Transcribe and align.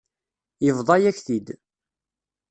Yebḍa-yak-t-id. 0.65 1.47